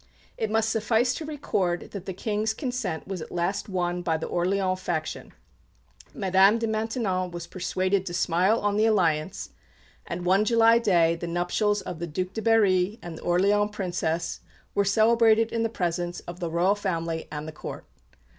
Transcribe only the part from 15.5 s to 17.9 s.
in the presence of the Royal family and the Court.